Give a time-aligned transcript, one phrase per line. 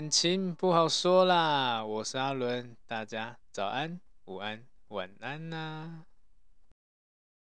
[0.00, 6.04] 感情不好说啦，我是阿伦，大家早安、午安、晚安呐、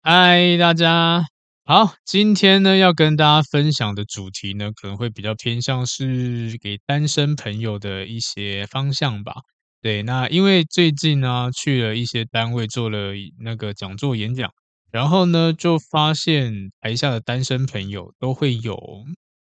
[0.02, 1.22] 嗨，大家
[1.64, 9.34] 好，今天呢要跟大家分享的主题呢，可能会比较偏向是给单身朋友的一些方向吧。
[9.80, 14.50] 对，那因为最近呢去了一些单位做了那个讲座演讲，
[14.90, 18.76] 然后呢就发现台下的单身朋友都会有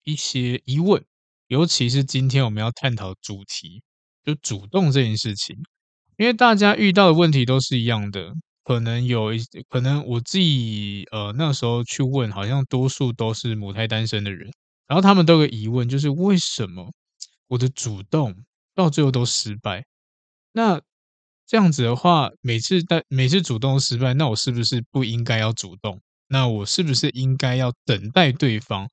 [0.05, 1.05] 一些疑问。
[1.55, 3.80] 尤其是今天我们要探讨主题，
[4.24, 5.56] 就主动这件事情，
[6.16, 8.33] 因为大家遇到的问题都是一样的，
[8.64, 14.50] 可能有一，可能我自己呃那时候去问，好像多数都是母胎单身的人，
[14.88, 16.91] 然后他们都有个疑问，就是为什么
[17.47, 18.34] 我的主动
[18.75, 19.84] 到最后都失败？
[20.50, 20.80] 那
[21.47, 26.00] 这样子的话，每次但每次主动失败，那我是不是不应该要主动？
[26.27, 28.88] 那我是不是应该要等待对方？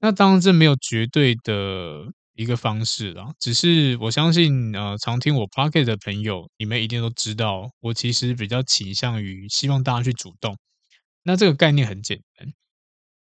[0.00, 10.56] 那当然，这没有绝对的一个方式啦，只是我相信，呃，常听我 Podcast 的朋友，你们一定都知道，我其实比较倾向于希望大家去主动。
[11.22, 12.48] 那这个概念很简单，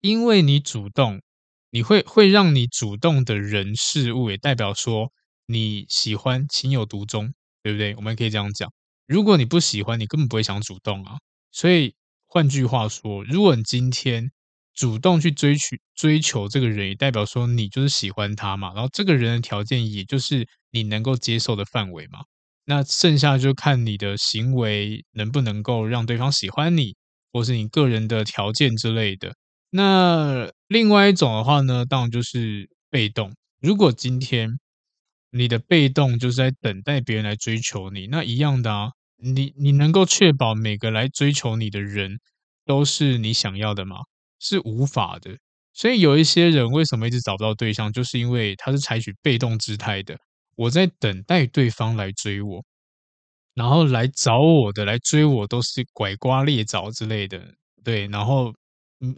[0.02, 1.22] 因为你主动，
[1.70, 5.10] 你会会让你主动的人事物，也代表说
[5.46, 7.32] 你喜欢，情有独钟，
[7.62, 7.96] 对不对？
[7.96, 8.70] 我们可以这样讲。
[9.06, 11.16] 如果你不喜欢，你根本不会想主动啊。
[11.50, 11.94] 所以
[12.26, 14.30] 换句话说，如果你今天，
[14.74, 18.72] 主动去追求追求这个人，也代表说你就是喜欢他嘛。
[18.74, 22.20] 然后这个人的条件，也就是你能够接受的范围嘛。
[22.64, 26.94] 那剩下就看你的行为能不能够让对方喜欢你，
[27.32, 29.34] 或是你个人的条件之类的。
[29.70, 33.34] 那另外一种的话呢，当然就是被动。
[33.60, 34.58] 如果今天
[35.30, 42.20] 你的被动就是在等待别人来追求你，那一样的啊，你你能够确保每个来追求你的人
[42.64, 43.96] 都是你想要的吗？
[44.40, 45.38] 是无法的，
[45.74, 50.18] 所以有一些人为什么一直找不到对象，就是因为他是采取被动姿态的。
[50.56, 52.64] 我在等待对方来追我，
[53.54, 58.52] 然后来找我的、来追我都是拐瓜裂枣之类的，对，然后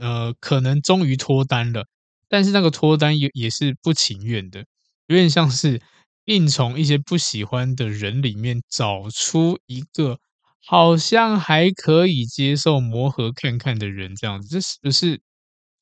[0.00, 1.87] 呃，可能终于脱单了，
[2.28, 4.65] 但是那个脱单也也是不情愿的，
[5.06, 5.81] 有点像是
[6.27, 10.19] 硬从一些不喜欢的人里面找出一个。
[10.65, 15.21] 好像还可以接受磨合看看的人这样子，这是不是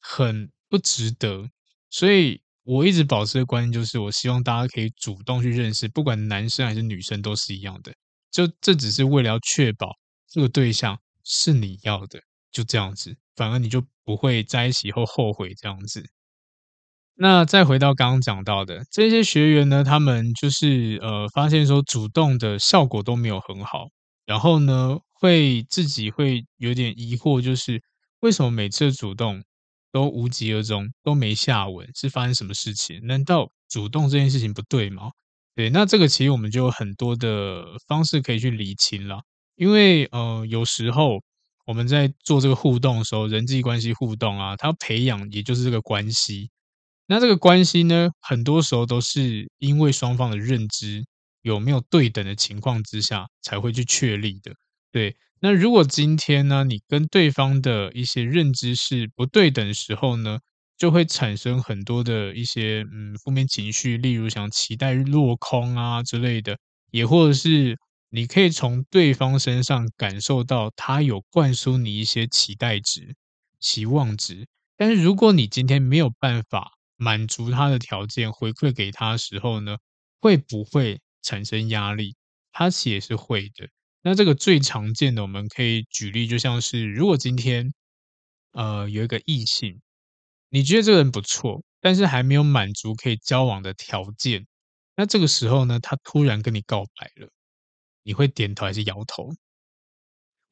[0.00, 1.48] 很不值得？
[1.90, 7.92] 所以我一直保持的观念就是，我希望大家可以主动去认识，不管男生还是女生都是一样的。
[8.30, 9.96] 就这只是为了要确保
[10.28, 12.20] 这个对象是你要的，
[12.52, 16.08] 就这样子，反而你就不会在一起以后后悔这样子。
[17.16, 23.88] 那再回到刚刚讲到的这些学员呢，他们就是呃发现说主动的效果都没有很好。
[24.26, 27.82] 然后呢，会自己会有点疑惑，就是
[28.20, 29.42] 为什么每次主动
[29.92, 33.00] 都无疾而终，都没下文，是发生什么事情？
[33.06, 35.10] 难道主动这件事情不对吗？
[35.56, 39.20] 对，那这个其实我们就有很多的方式可以去理清了。
[39.56, 41.20] 因为呃，有时候
[41.66, 46.50] 我们在做这个互动的时候，人际关系互动啊，它培养也就是这个关系。
[47.06, 51.04] 那这个关系呢，很多时候都是因为双方的认知。
[51.42, 54.52] 有没有对等的情况之下才会去确立的？
[54.92, 60.38] 对，那如果今天呢，你跟对方的一些认知是不对等的时候呢，
[60.76, 66.58] 就会产生很多的一些嗯负面情绪，例如像期待落空啊之类的，
[66.90, 67.78] 也或者是
[68.10, 73.14] 你可以从对方身上感受到他有灌输你一些期待值、
[73.60, 74.46] 期望值，
[74.76, 79.76] 但是如果你今天没有办法满足他的条件，回馈给他的时候呢，
[80.20, 81.00] 会不会？
[81.22, 82.16] 产生压力，
[82.52, 83.68] 它其实也是会的。
[84.02, 87.72] 那这个最常见的，我们可以举例，就像是如果今天
[88.52, 89.80] 呃有一个异性，
[90.48, 94.46] 你觉得这个人不错，但是还没有满足可以交往的条件，
[94.96, 97.28] 那这个时候呢，他突然跟你告白了，
[98.02, 99.30] 你会点头还是摇头？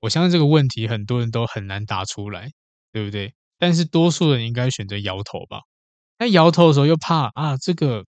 [0.00, 2.50] 我相信这个问题很多人都很难答出来，
[2.92, 3.34] 对不对？
[3.58, 5.62] 但是多数人应该选择摇头吧。
[6.18, 8.04] 那摇头的时候又怕啊，这个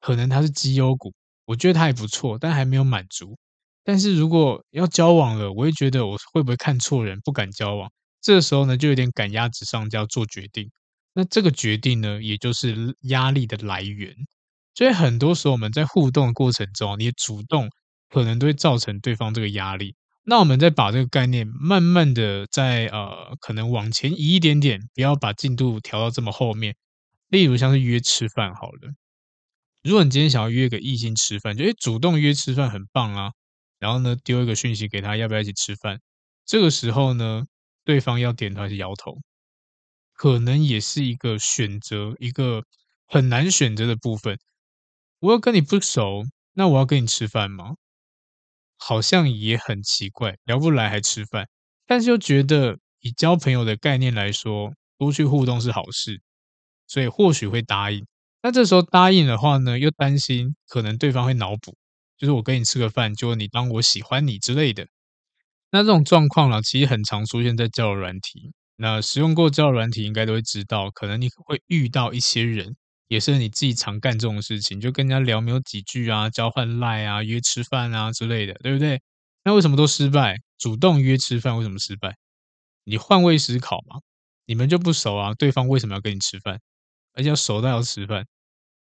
[0.00, 1.14] 可能他是绩优股，
[1.50, 3.36] 我觉得他还不错，但还没有满足。
[3.82, 7.90] 但是如果要交往了，我会觉得我会不会看错人，不敢交往。
[8.20, 10.70] 这个时候呢，就有点赶鸭子上架做决定。
[11.12, 14.14] 那这个决定呢，也就是压力的来源。
[14.76, 17.68] 所以很多时候我们在互动的过程中，你主动
[18.08, 19.96] 可能都会造成对方这个压力。
[20.22, 26.76] 那我们再把这个概念慢慢的再呃，可能往前移一点点，不要把进度调到这么后面。
[27.28, 28.92] 例如像是约吃饭好了，
[29.82, 33.32] 如果你今天想要约个异性吃饭，就诶主动约吃饭很棒啊，
[33.78, 36.00] 然后呢丢一个讯息给他，要不要一起吃饭？
[36.44, 37.46] 这个时候呢，
[37.84, 39.16] 对方要点头还是摇头，
[40.12, 42.64] 可能也是一个选择，一个
[43.06, 44.38] 很难选择的部分。
[45.20, 46.24] 我要跟你不熟，
[46.54, 47.76] 那我要跟你吃饭吗？
[48.76, 51.48] 好像也很奇怪，聊不来还吃饭，
[51.86, 56.20] 但是又觉得以交朋友的概念来说，多去互动是好事。
[56.86, 58.06] 所以或许会答应，
[58.42, 61.76] 那这时候答应的话呢，又担心可能对方会脑补，
[62.16, 64.86] 就是我跟你吃个饭，就你当我喜欢你之类的。
[65.70, 68.52] 那这种状况呢，其实很常出现在交友软体。
[68.76, 72.76] 那使用过交友软体应该都会知道，可能你会遇到一些人，
[73.08, 79.00] 也是你自己常干这种事情，就跟人家聊没有几句啊，交换赖啊，约吃饭啊之类的，对不对？
[79.44, 80.36] 那为什么都失败？
[80.58, 82.16] 主动约吃饭为什么失败？
[82.84, 84.00] 你换位思考嘛，
[84.46, 86.58] 你们就不熟啊，对方为什么要跟你吃饭？
[87.14, 88.26] 而且要熟到要吃饭，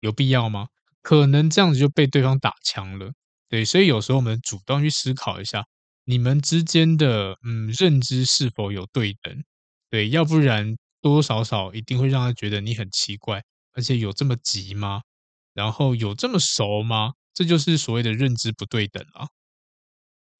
[0.01, 0.69] 有必要吗？
[1.03, 3.13] 可能这样子就被对方打枪了。
[3.49, 5.65] 对，所以有时候我们主动去思考一下，
[6.05, 9.45] 你们之间的嗯认知是否有对等？
[9.89, 13.41] 对，要不然多多少少一定会让他觉得你很奇怪，
[13.73, 15.03] 而且有这么急吗？
[15.55, 17.13] 然后有这么熟吗？
[17.33, 19.29] 这就是所谓的认知不对等啊。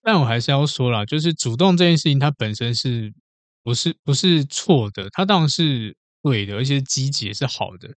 [0.03, 3.13] 但我还是要说啦，就是主动这件事情，它本身是
[3.63, 5.09] 不是不是错的？
[5.11, 5.97] 它当然是。
[6.27, 7.89] 对的，而且积极也是好的，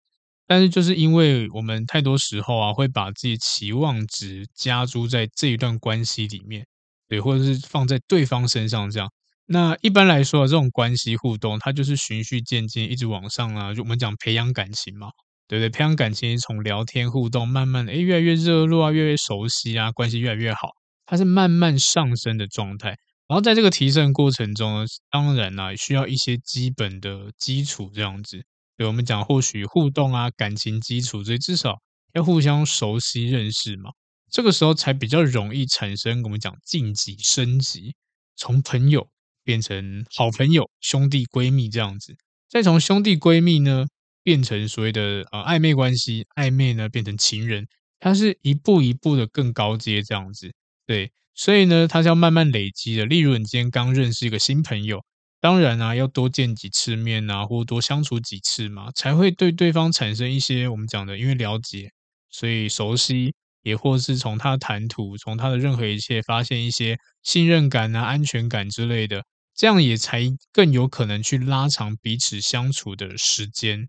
[0.46, 6.64] 但是就是因为我们太多时候啊，会把自己期望值加诸在这一段关系里面，
[7.08, 9.10] 对，或者是放在对方身上这样。
[9.48, 13.74] 那一般来说啊，这种关系互动，它就是循序渐进，一直往上啊。
[13.74, 15.08] 就我们讲培养感情嘛，
[15.48, 15.70] 对不对？
[15.70, 20.70] 培养感情从聊天互动，慢慢的，诶，越来越热络啊，越来越熟悉啊，关系越来越好，
[21.08, 22.96] 它是慢慢上升的状态。
[23.30, 28.44] 然后在这个提升过程中呢，当然呢，需要一些基本的基础这样子。
[28.76, 31.80] 对我们讲，或许互动啊，感情基础，所以至少
[32.14, 33.92] 要互相熟悉认识嘛。
[34.32, 37.94] 这个时候才比较容易产生我们讲晋级升级，
[38.36, 39.08] 从朋友
[39.44, 42.16] 变成好朋友、兄弟闺蜜这样子，
[42.50, 43.86] 再从兄弟闺蜜呢
[44.24, 47.68] 变成所谓的呃暧昧关系，暧昧呢变成情人，
[48.00, 50.52] 它是一步一步的更高阶这样子，
[50.88, 51.12] 对。
[51.42, 53.06] 所以呢，它是要慢慢累积的。
[53.06, 55.06] 例如，你今天刚认识一个新朋友，
[55.40, 61.92] 当然啊，要多见几次面啊，或多相处几次嘛，才会对对方产生一些我们讲的，因为了解，
[62.30, 63.34] 所以熟悉，
[63.64, 69.24] 也或是从他的谈吐，从他的任何一切，发现一些信任感啊、安全感之类的，
[69.56, 73.88] 这样也才更有可能去拉长彼此相处的时间。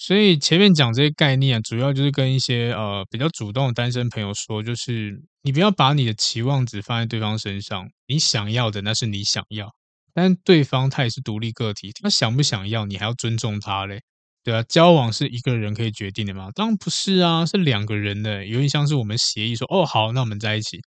[0.00, 9.70] 所以前面讲这些概念啊，主要就是跟一些呃比较主动的单身朋友说，就是你不要把你的期望值放在对方身上，你想要的那是你想要，
[10.14, 14.00] 但对方他也是独立个体，他想不想要你还要尊重他嘞，
[14.42, 16.48] 对啊，交往是一个人可以决定的吗？
[16.54, 20.80] 当然不是啊，是两个人的，有点像是我们协议说，哦好，那我们在一起，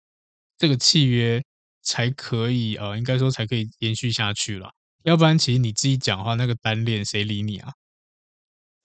[0.56, 1.42] 这个契约
[1.82, 4.70] 才可以呃，应该说才可以延续下去了，
[5.04, 7.72] 要不然其实你自己讲话，那个单恋谁理你啊？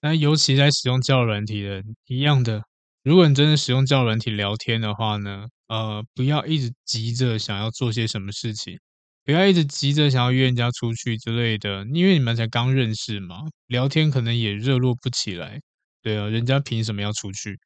[0.02, 2.64] 那尤其在使用交友软体的一样的，
[3.04, 8.80] 如果你真的使用交友软体聊天的话呢，呃，不要一直急着想要做些什么事情，
[9.26, 15.60] 不要一直急着想要约人家出去之类的，因为你们才刚认识嘛，聊天可能也热络不起来。
[16.04, 17.60] 对啊，人家凭什么要出去？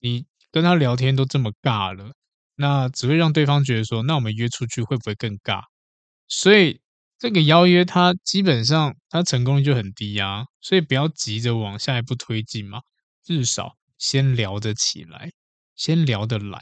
[0.00, 2.12] 你跟他聊天都这么尬了，
[2.56, 5.62] 那只会让对方觉得说，那我们约出去会不会更尬？
[6.28, 6.80] 所以。
[7.18, 12.80] 这个邀约，它基本上它成功率就很低啊，所以不要急着往下一步推进嘛，
[13.24, 15.32] 至少先聊得起来，
[15.74, 16.60] 先聊得来。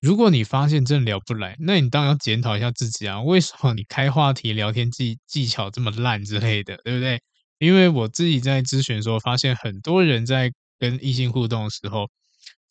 [0.00, 7.20] 如果你发现真的聊不来，那你当然要检讨一下自己啊，为什么你开话题、聊天技技巧这么烂之类的，对不对？
[7.58, 12.08] 因为我自己在咨询的时候，发现很多人在跟异性互动的时候，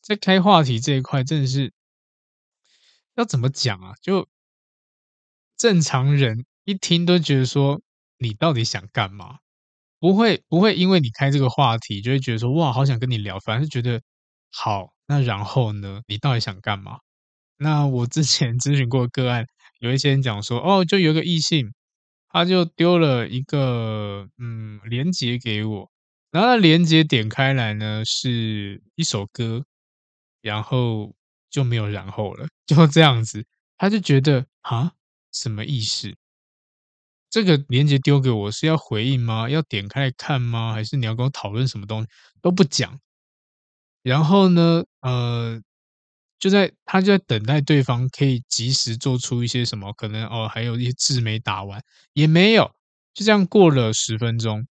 [0.02, 1.72] 在开话题这一块，真的是
[3.16, 3.94] 要怎么讲啊？
[4.02, 4.28] 就
[5.58, 6.46] 正常人。
[6.68, 7.80] 一听都觉得说，
[8.18, 9.38] 你到底想干嘛？
[10.00, 14.02] 不会不会因为你开这个话题，就会觉得说哇，好想跟你聊，反而是觉得
[14.52, 17.00] 好，那然后呢，你到底想干嘛？
[17.58, 19.48] 那我之前咨询过个案，
[19.80, 21.72] 有一些人讲说，哦，就有个异性，
[22.28, 25.90] 他就丢了一个嗯连接给我，
[26.32, 29.64] 然后连接点开来呢，是一首歌，
[30.42, 31.16] 然后
[31.50, 33.46] 就没有然后了，就这样子，
[33.78, 34.92] 他就觉得啊，
[35.32, 36.14] 什么意思？
[37.38, 39.48] 这个连接丢给我是要回应吗？
[39.48, 40.74] 要点开来看吗？
[40.74, 42.08] 还是你要跟我讨论什么东西？
[42.42, 43.00] 都不讲。
[44.02, 45.62] 然后呢，呃，
[46.40, 51.80] 就在他就在等待对方可以及时做出一些什么，可能哦，还有一些字没打完，
[52.14, 52.72] 也没有，
[53.14, 54.66] 就这样过了十分钟。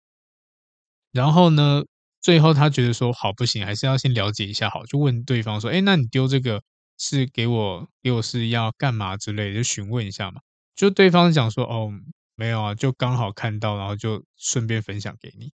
[1.12, 1.84] 然后呢，
[2.20, 6.60] 最后他觉得说好不行，还是要先了解一下好，就问对方说，哎，那你丢这个
[6.98, 10.40] 是给我给我是要干嘛之类的，就询问一下嘛。
[10.74, 11.92] 就对方讲说，哦。
[12.36, 15.52] 没有啊，就刚好看到，然后就顺便分享给你，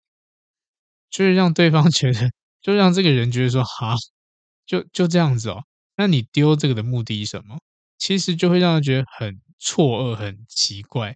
[1.11, 3.95] 就是让对方 觉得，就让这个人觉得说，哈，
[4.65, 5.63] 就就这样子哦。
[5.97, 7.59] 那你丢这个的目的是什么？
[7.97, 11.15] 其实就会让他觉得很错愕、很奇怪。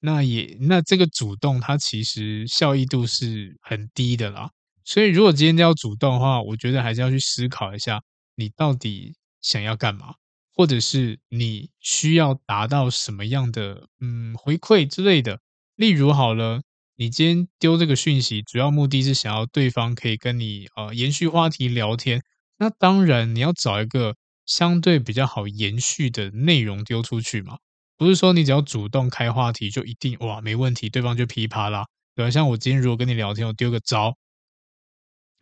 [0.00, 4.50] 那也，那这个主动，它其实效益度是很低的啦。
[4.84, 8.02] 所以，如果今天要主动的话，我觉得还是要去思考一下，
[8.34, 10.14] 你到底想要干嘛。
[10.54, 15.40] 或者是你需要达到什么样的嗯回馈之类的，
[15.74, 16.62] 例如好了，
[16.96, 22.22] 你今天丢这个讯息，主要目的是想要对方可以跟你呃延续话题聊天，
[22.56, 24.14] 那当然你要找一个
[24.46, 27.58] 相对比较好延续的内容丢出去嘛，
[27.96, 32.30] 不是说你只要主动开话题就一定哇没问题，对方就噼啪啦，对吧？
[32.30, 34.16] 像我今天如果跟你聊天，我丢个招，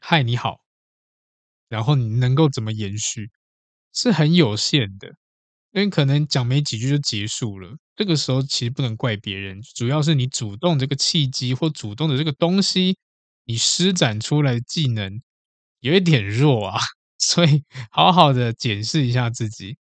[0.01, 0.61] 嗨你好，
[1.69, 3.31] 然后你能够怎么延续？
[3.93, 5.09] 是很有限的，
[5.73, 7.77] 因为可能讲没几句就结束了。
[7.97, 12.97] 这个时候其实不能怪别人，主要是你主动这个契机或主动的这个东西，
[13.45, 15.21] 你施展出来的技能
[15.81, 16.81] 有一点弱啊，
[17.19, 19.77] 所以好好的检视一下自己。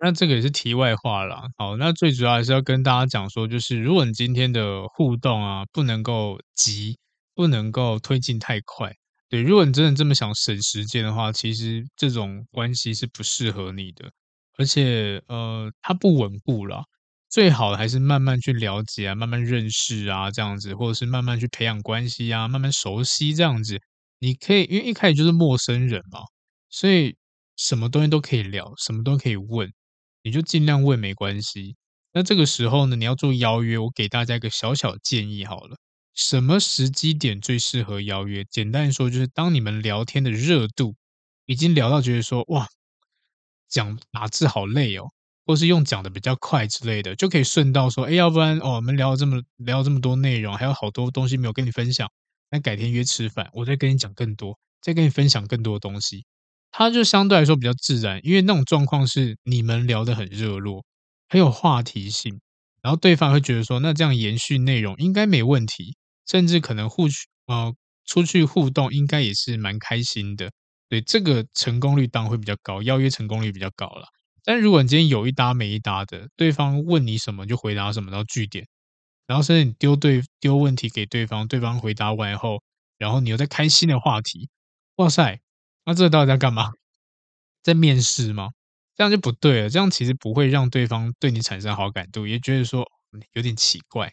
[0.00, 1.44] 那这个也是题外话啦。
[1.56, 6.98] 好，那最主要还是要跟大家讲说，就是如果你今天的互动啊，不能够急，
[7.34, 8.94] 不能够推进太快。
[9.28, 14.10] 对，如果你真的这么想省时间的话，其实这种关系是不适合你的，
[14.56, 16.84] 而且呃，它不稳固啦。
[17.28, 23.80] 最好的还是慢慢去了解啊，慢慢认识啊，这样子，或者是慢慢去培养关系啊，慢慢熟悉这样子。
[24.20, 26.20] 你可以，因为一开始就是陌生人嘛，
[26.70, 27.16] 所以
[27.56, 29.72] 什么东西都可以聊，什么都可以问，
[30.22, 31.74] 你就尽量问没关系。
[32.12, 35.76] 那这个时候呢，你要做邀约，我给大家一个小小建议好了。
[36.16, 38.42] 什么时机点最适合邀约？
[38.50, 40.96] 简单说，就是当你们聊天的热度
[41.44, 42.66] 已经聊到觉得说哇，
[43.68, 45.12] 讲打字好累哦，
[45.44, 52.10] 或是用讲的比较快之类的，就可以顺道说，哎，要不然哦，我们聊了这么聊这么多内容，还有好多东西没有跟你分享，
[52.50, 56.24] 那改天约吃饭，我再跟你讲更多，再跟你分享更多的东西，
[56.70, 60.82] 它就相对来说比较自然，因为那种状况是你们聊得很热络，
[61.28, 62.40] 很有话题性，
[62.80, 65.94] 然后对方会觉得说，那这样延续内容应该没问题。
[66.26, 70.50] 甚至可能互去呃出去互动，应该也是蛮开心的。
[70.88, 74.06] 对，这个成功率当然会比较高，邀约成功率比较高了。
[74.44, 78.66] 但如果你今天有一搭没一搭的，对方问你什么就回答什么，然后句点，
[79.26, 82.62] 然后甚至你丢对丢问题给对方，对方回答完后，
[82.98, 84.48] 然后你又在开新的话题，
[84.96, 85.40] 哇塞，
[85.84, 86.70] 那这到底在干嘛？
[87.62, 88.50] 在面试吗？
[88.94, 92.86] 这样就不对了，这样其实不会让对方对你产生好感度，也觉得说
[93.32, 94.12] 有点奇怪。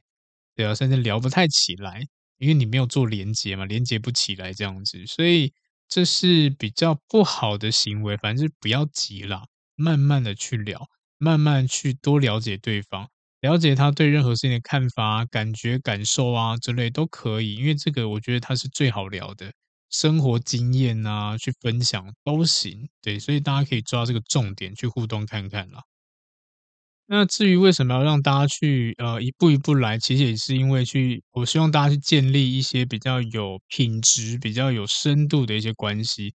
[0.55, 2.05] 对啊，甚至聊不太起来，
[2.37, 5.51] 因为你没有做连接嘛，连接不起来这样子，所以
[5.87, 8.15] 这是比较不好的行为。
[8.17, 9.45] 反正不要急啦，
[9.75, 13.09] 慢慢的去聊，慢慢去多了解对方，
[13.41, 17.55] 了解他对任何事情的看法、感觉、感受啊之类都可以。
[17.55, 19.51] 因为这个我觉得他是最好聊的，
[19.89, 22.87] 生活经验啊，去分享都行。
[23.01, 25.81] 对，所以大家可以抓这个重点去互动看看啦。
[27.05, 36.33] 那至于为什么要让大家去呃一步一步来，其实也是因为去，我希望大家去建立一些比较有品质、比较有深度的一些关系。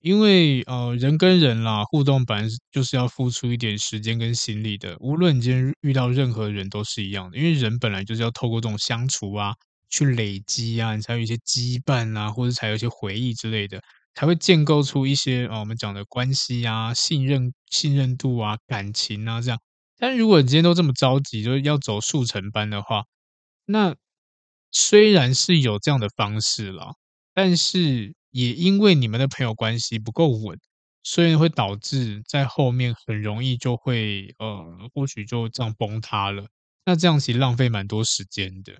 [0.00, 7.36] 因为呃人跟人啦互动本来就是要付出一点时间跟心力的，无论你今天遇到任何人都是一样的。
[7.36, 9.54] 因为人本来就是要透过这种相处啊，
[9.90, 13.80] 去累积啊，你才有一些羁绊啊，或者才有一些回忆之类的，
[14.14, 19.58] 才会建构出一些啊我们讲的关系啊、信任、信任度啊、感情啊这样。
[20.00, 23.04] 但如果你今天都这么着急，就是要走速成班的话，
[23.66, 23.94] 那
[24.70, 26.94] 虽然是有这样的方式啦，
[27.34, 30.58] 但是也因为你们的朋友关系不够稳，
[31.02, 36.46] 所以会导致在后面很容易就会呃，或许就这样崩塌了。
[36.86, 38.72] 那这样其实浪费蛮多时间的。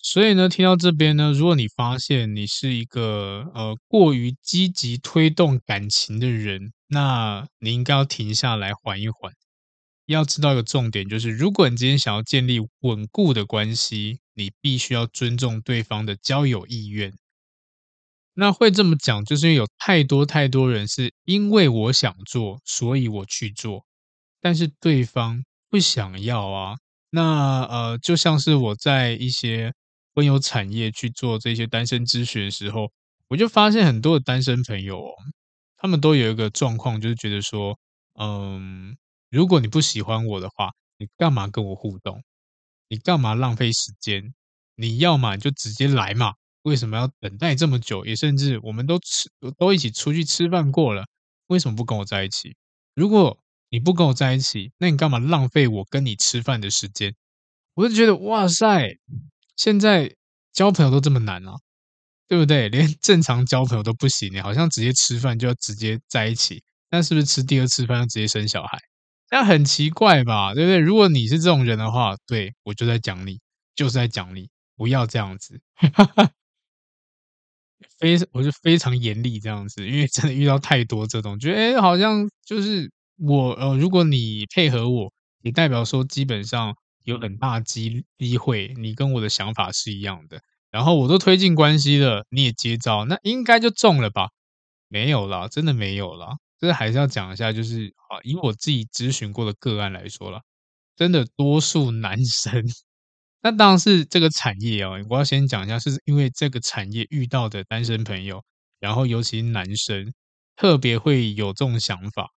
[0.00, 9.32] 所以呢，听到这边呢，如果你发现你是一个呃过于积极推动感情的人，那你应该要停下来缓一缓。
[10.12, 17.12] 要知道一个重点，就是如果你今天想要建立稳固的关系，你必须要尊重对方的交友意愿。
[18.34, 23.84] 那会这么讲，就是因为有太多太多人是因为我想做，所以我去做，
[24.40, 26.76] 但是对方不想要啊。
[27.10, 29.72] 那呃，就像是我在一些
[30.14, 32.92] 婚友产业去做这些单身咨询的时候，
[33.28, 35.12] 我就发现很多的单身朋友哦，
[35.76, 37.76] 他们都有一个状况，就是觉得说，
[38.20, 38.96] 嗯，
[39.30, 42.22] 如果你不喜欢我的话，你干嘛跟我互动？
[42.88, 44.34] 你干嘛浪费时间？
[44.74, 48.06] 你要嘛你就直接来嘛，为什么要等待这么久？
[48.06, 51.04] 也甚至我们都吃都一起出去吃饭过了，
[51.48, 52.56] 为什么不跟我在一起？
[52.94, 53.38] 如果
[53.70, 57.14] 你不跟我在一起，那你干嘛浪费我跟你吃饭的时间？
[57.74, 58.88] 我就觉得哇塞！
[59.56, 60.14] 现在
[60.52, 61.52] 交朋友都这么难啊，
[62.26, 62.68] 对不对？
[62.70, 68.78] 连正常交朋友都不行，你好像直接吃饭就要直接在一起，那是不是吃第二次饭要直接生小孩？
[69.30, 70.78] 那很奇怪吧，对不对？
[70.78, 73.40] 如果你是这种人的话，对，我就在讲你，
[73.74, 75.60] 就是在讲你，不要这样子，
[77.98, 86.74] 非我就非常严厉这样子，因为真的遇到太多这种，觉得哎，好像就是我呃，如果你配合我，也代表说基本上。
[87.04, 94.28] 有很大机机会，你跟我的想法是一样的，然后我都推进关系了，你也接招，那应该就中了吧？
[94.88, 96.36] 没有啦，真的没有啦。
[96.58, 100.40] 这还是要讲一下，就是啊，以我自己咨询过的个案来说啦，
[100.96, 102.64] 真的多数男生，
[103.42, 108.44] 那当然是这个产业哦，我要先讲一下，是因为这个产业遇到的单身朋友，
[108.80, 110.12] 然后尤其男生
[110.56, 112.28] 特别会有这种想法，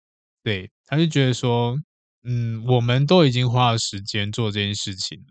[0.42, 1.76] 对，他就觉得说。
[2.22, 5.24] 嗯，我们都已经花了时间做这件事情，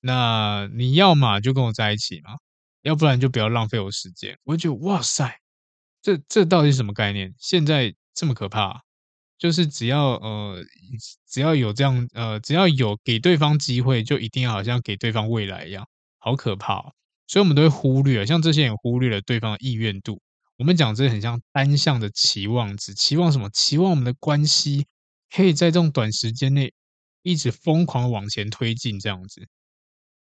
[0.00, 2.32] 那你要嘛就跟我在一起嘛，
[2.82, 4.38] 要不然就不要浪费我时间。
[4.44, 5.34] 我就觉得哇塞，
[6.02, 7.34] 这这到底是什么概念？
[7.38, 8.82] 现在这么可怕，
[9.38, 10.62] 就是只要呃
[11.26, 16.82] 只要有这样呃只要有给对方机会，就一定要好像给对方未来一样，好可怕。
[17.26, 20.20] 所以我们都会忽略，像这些人忽略了对方的意愿度。
[20.58, 23.48] 我们讲这很像单向的期望值，期望什么？
[23.48, 24.86] 期望我们的关系。
[25.34, 26.74] 可以在这种短时间内
[27.22, 29.48] 一直疯狂往前推进，这样子，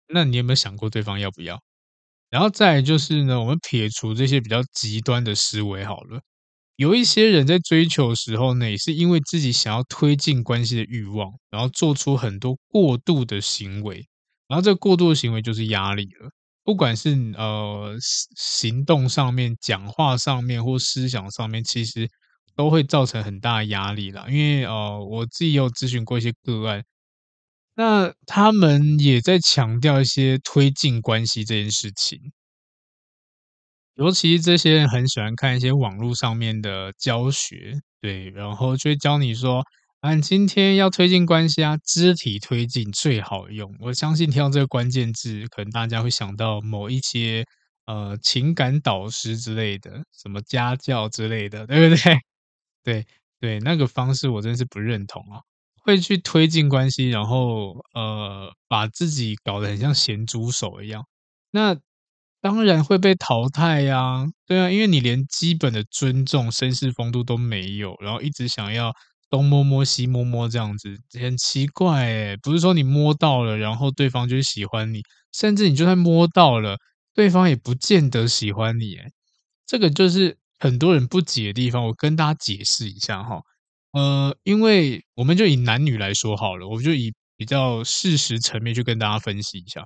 [0.07, 1.61] 那你有没有想过对方要不要？
[2.31, 6.23] 然后再来就是呢，我们撇除这些比较极端的思维好了。
[6.77, 14.07] 有一些人在追求的时候呢，也是因为自己想要推进关系的欲望，然后做出很多过度的行为，
[14.49, 16.31] 然后这过度的行为就是压力了。
[16.65, 17.97] 不管是呃
[18.37, 22.09] 行动上面、讲话上面或思想上面，其实。
[22.55, 26.85] 都会造成很大压力啦，因为呃，我自己有咨询过一些个案，
[27.77, 32.21] 那他们也在强调一些推进关系这件事情，
[33.97, 39.63] 尤其这些人很喜欢看一些网络上面的教学，对，然后就会教你说，
[40.01, 43.75] 啊，今天要推进关系啊，肢体推进最好用。
[43.81, 47.45] 我相信听到这个关键字，可能大家会想到某一些
[47.87, 52.19] 呃情感导师之类的，什么家教之类的，对不对？
[52.85, 53.07] 对
[53.41, 55.41] 对，那个方式我真是不认同啊！
[55.85, 61.05] 会去推进关系，然后呃，把自己搞得很像咸猪手一样，
[61.51, 61.77] 那
[62.43, 64.27] 当然会被淘汰呀。
[64.47, 68.93] 对啊，因为你连基本的尊重、绅士风度都没有，然后一直想要
[69.31, 72.37] 东摸摸西摸摸这样子，很奇怪诶。
[72.43, 75.01] 不是说你摸到了，然后对方就喜欢你，
[75.33, 76.77] 甚至你就算摸到了，
[77.15, 79.05] 对方也不见得喜欢你诶。
[79.67, 80.39] 这个就是。
[80.61, 83.41] 很多人不解的地方，我跟大家解释一下哈。
[83.93, 89.85] 呃，因为我们就以男女来说好了，我就以比较事实层面去跟大家分析一下。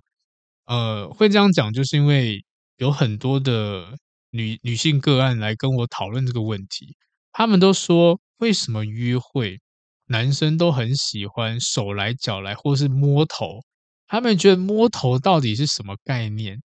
[0.66, 2.44] 呃，会这样讲，就是因为
[2.76, 3.96] 有很多的
[4.30, 6.96] 女女性个案来跟我讨论这个问题，
[7.32, 9.60] 他们都说，为什么约会
[10.06, 13.64] 男生都很喜欢手来脚来，或是摸头？
[14.06, 16.62] 他们觉得摸头到底是什么概念？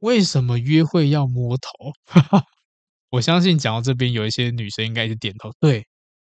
[0.00, 1.70] 为什么约会要摸头？
[2.06, 2.44] 哈哈。
[3.10, 5.50] 我相信讲到这边，有一些女生应该是点头。
[5.60, 5.86] 对，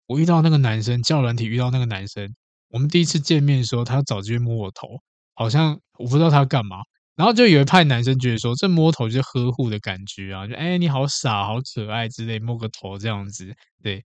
[0.06, 2.34] 我遇到那个男生，教软体遇到那个男生，
[2.70, 4.88] 我们第一次见面的时候，他早就摸我头，
[5.36, 6.78] 好像我不知道他干嘛。
[7.18, 13.54] 然后就有一派男生觉得说，这摸头就是呵护的感觉啊，就哎你好傻，好可爱之类，摸个头这样子，
[13.84, 14.06] 对，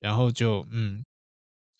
[0.00, 1.04] 然后就嗯，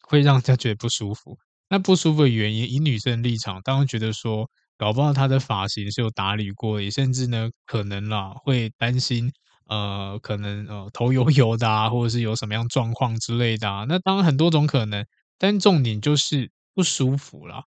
[0.03, 1.39] 会让人家觉得不舒服。
[1.71, 9.33] 那不舒服的原因，以女生的立场，当然觉得说，搞不好他的发型是有打理过，也甚至呢，可能啦会担心。
[9.69, 15.05] 呃，可能呃头油油的啊，或者是有什么样状况之类的啊，那当然很多种可能，
[15.39, 17.65] 但重点就是不舒服啦。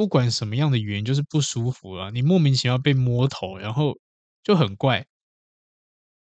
[0.00, 3.98] 不管什么样的原因，就是不舒服了，你莫名其妙被摸头，然后
[4.42, 5.04] 就很怪。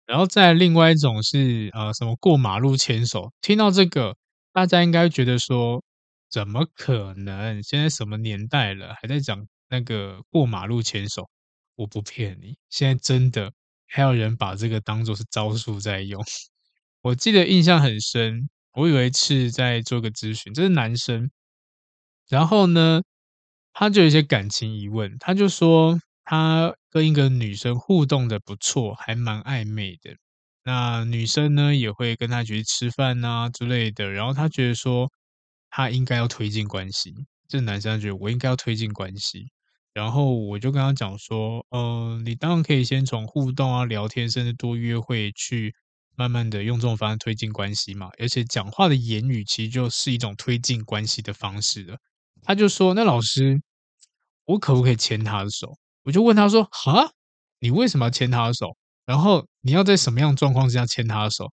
[0.05, 4.17] 然后再另外一种是呃，什么过马路牵手，听到这个，
[4.53, 5.81] 大家应该觉得说，
[6.29, 7.63] 怎么可能？
[7.63, 11.31] 现在什么年代了，还在讲那个过马路牵手？
[11.77, 13.53] 我不骗你，现在真的
[13.87, 16.21] 还有人把这个当做是招数在用。
[17.03, 21.31] 我记得印象很深，我有一次在做个咨询，这是男生，
[22.29, 23.03] 然后呢，
[23.73, 25.99] 他就有一些感情疑问，他就说。
[26.25, 30.15] 他跟一个女生互动的不错，还蛮暧昧的。
[30.65, 34.09] 那女生呢，也会跟他去吃饭啊之类的。
[34.09, 35.11] 然后他觉得说，
[35.69, 37.13] 他应该要推进关系。
[37.49, 39.49] 这男生觉得我应该要推进关系。
[39.93, 45.75] 然后我就跟他讲说，呃，你当然可以先从互动啊、聊天，甚至多约会，去
[46.15, 48.09] 慢慢的用这种方式推进关系嘛。
[48.21, 51.99] 而且讲话的言语其实就是一种推进关系的方式了。
[52.43, 53.63] 他就说，那老师，
[54.45, 55.77] 我可不可以牵他的手？
[56.05, 57.13] 我就问他说：“哈，
[57.61, 58.77] 你为什么要牵他的手？
[59.07, 61.51] 然后你要在什么样状况之下牵他的手？”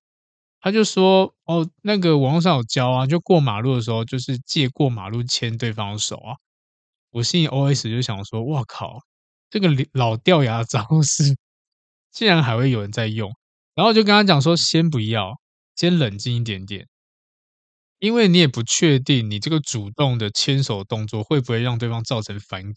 [0.61, 6.35] 他就说：“哦，那个网络上有教啊，就过马路的时候，就是借过马路牵对方的手啊。”
[7.11, 8.97] 我心里 OS 就想说：“哇靠，
[9.49, 11.37] 这个老掉牙的招式，
[12.11, 13.31] 竟然还会有人在用。”
[13.75, 15.39] 然后就跟他讲说：“先不要，
[15.75, 16.87] 先冷静一点点，
[17.99, 22.73] 因为你也不确定你这个主动的牵手动作会不会让对方造成反感。”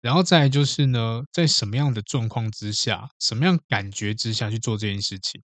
[0.00, 5.42] 然后再来就是呢，在什么样的状况之下，什么样感觉之下去做这件事情？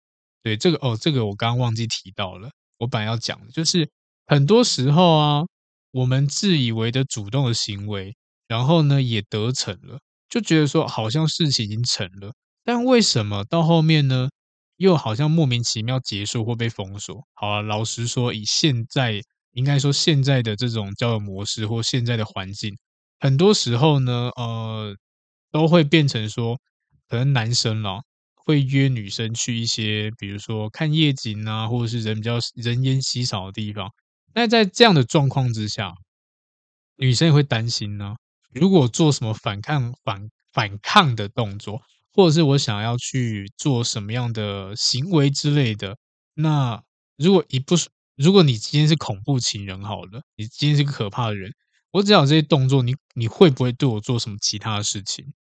[0.43, 2.49] 对，这个哦，这个我刚刚忘记提到了。
[2.79, 3.89] 我本来要讲的就是，
[4.27, 5.43] 很多时候啊，
[5.91, 8.15] 我们自以为的主动的行为，
[8.47, 9.99] 然后呢也得逞了，
[10.29, 14.29] 就觉得说好像事情已经成了，但为什么到后面呢，
[14.79, 17.21] 又好像莫名其妙结束或被封锁？
[17.33, 22.73] 好啊，老实说，以现在应该说现在的这种交友模式或现在的环境。
[23.19, 24.95] 很多时候呢，呃，
[25.51, 26.57] 都会变成说，
[27.09, 27.99] 可能男生啦
[28.35, 33.91] 会约女生去一些，比如说看夜景啊，或者是人比较人烟稀少的地方。
[34.33, 35.93] 那在这样的状况之下，
[36.95, 38.15] 女生也会担心呢，
[38.53, 41.81] 如果做什么反抗、反反抗的动作，
[42.13, 45.97] 或者是我想要去做什么样的行为之类的，
[46.33, 46.81] 那
[47.17, 47.75] 如果一不，
[48.15, 51.51] 如果你今天是恐怖情人好了，你今天是个可怕的人。
[51.91, 55.33] 我只要这些动作，你你会不会对我做什么其他的事情？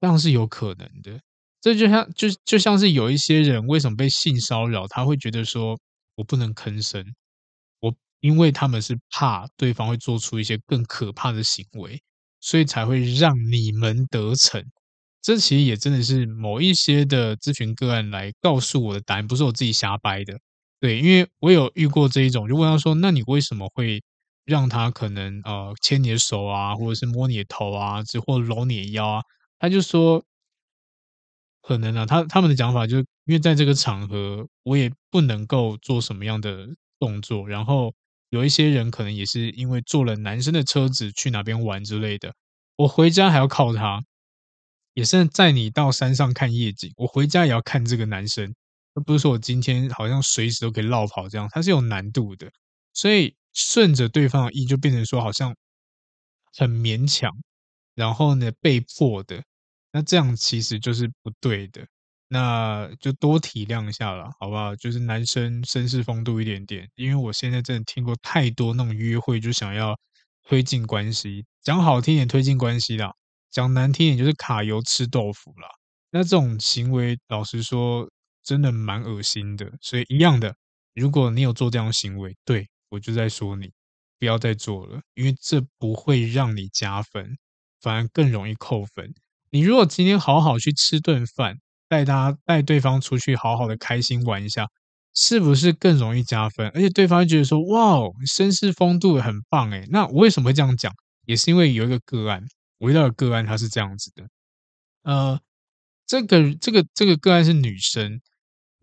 [0.00, 1.20] 当然是有可能的。
[1.60, 5.78] 这就像就就像是有一些人为什么被性骚扰，他会觉得说
[6.16, 7.04] 我不能吭声，
[7.80, 12.02] 我因为他们是怕对方会做出一些更可怕的行为，
[12.40, 14.64] 所以才会让你们得逞。
[15.22, 20.38] 这其实也真的是某一些的咨询个案来告诉我的答案，不是我自己瞎掰的。
[20.80, 24.02] 对，因为我有遇过这一种，就问他说：“那你为什么会？”
[24.46, 29.22] 让他可能呃牵你的手啊，或者是摸你的头啊，只或搂你的腰啊，
[29.60, 30.24] 他就说
[31.64, 36.66] 可能啊，他他们的讲法就是因为在这个场合，我也不能够做什么样的
[36.98, 37.46] 动作。
[37.48, 37.94] 然后
[38.30, 42.32] 有一些人可能也是因为坐了男生的车子去哪边玩之类的，
[42.76, 44.02] 我回家还要靠他，
[44.94, 48.54] 也是载你到山上看夜景，我回家也要看这个男生，
[48.94, 52.50] 而不是说我今天好像随时都可以落跑这样，它是有难度的，
[52.92, 53.34] 所以。
[53.52, 55.52] 顺着对方的意，就变成说好像
[56.56, 57.28] 很勉强，
[57.96, 59.42] 然后呢被迫的，
[59.90, 61.84] 那这样其实就是不对的，
[62.28, 64.76] 那就多体谅一下了，好不好？
[64.76, 69.98] 就是男生绅士风度一点点，因为我现在真的听过太多那种约会就想要
[70.44, 73.12] 推进关系，讲好听点推进关系啦，
[73.50, 75.68] 讲难听点就是卡油吃豆腐啦。
[76.10, 78.08] 那这种行为，老实说
[78.42, 79.70] 真的蛮恶心的。
[79.80, 80.54] 所以一样的，
[80.94, 82.66] 如果你有做这样的行为，对。
[82.90, 83.70] 我就在说你
[84.18, 87.36] 不要再做了，因为这不会让你加分，
[87.80, 89.14] 反而更容易扣分。
[89.50, 91.54] 你如果今天好好去吃顿饭，
[91.88, 94.66] 带他带对方出去好好的开心玩一下，
[95.14, 96.66] 是不是更容易加分？
[96.74, 100.92] 而且对方会觉得说：“哇，绅士风度很棒诶。”那我为什么会这样讲？
[101.26, 102.42] 也是因为有一个个案，
[102.80, 104.28] 我遇到的个案他是这样子的，
[105.04, 105.40] 呃，
[106.06, 108.20] 这个这个这个个案是女生，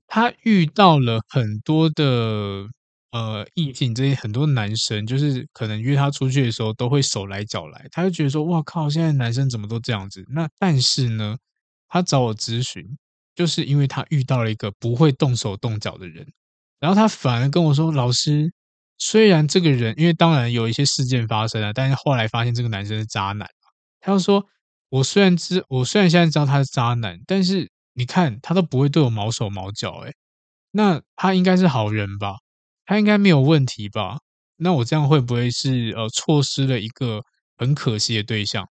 [0.08, 2.70] 她遇到了很多的。
[3.12, 10.24] 呃，异性这些很多男生，就是可能约她出去的时候，都会手来脚来，她就觉得说，哇靠，现在男生怎么都这样子？
[10.30, 11.38] 那但是呢，
[11.88, 12.84] 他找我咨询，
[13.34, 16.28] 就是因为他遇到了一个不会动手动脚的人，
[16.80, 18.52] 然后他反而跟我说，老师，
[18.98, 23.50] 虽然这个人，因为当然有一些事件发生了，但是后来发现这个男生是渣男，
[24.02, 24.46] 他就说，
[24.90, 30.14] 我虽然知，我虽然现在知道他是渣男，但是你看他都不会对我毛手毛脚，诶，
[30.72, 32.38] 那他应该是好人吧？
[32.86, 34.20] 他应该没有问题吧？
[34.58, 37.24] 那我这样会不会是呃错失了一个
[37.58, 38.68] 很可惜的对象。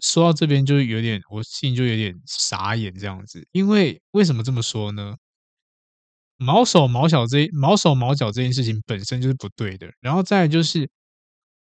[0.00, 5.16] 说到这边就有点，我心里就有点傻眼这样子，因为为什么这么说呢？
[6.42, 10.88] 毛手毛脚这毛手毛脚这件事情本身就是不对的，然后再来就是，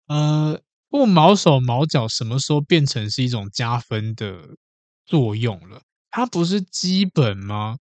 [0.07, 4.57] 呃，不毛手毛脚什么时候变成是一种加分的
[5.05, 5.81] 作用了？
[6.11, 7.77] 它不是基本吗？